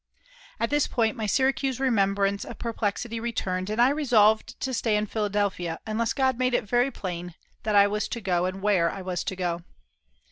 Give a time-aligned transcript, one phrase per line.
[0.59, 5.05] _At this point my Syracuse remembrance of perplexity returned, and I resolved to stay in
[5.05, 9.03] Philadelphia unless God made it very plain that I was to go and where I
[9.03, 9.61] was to go.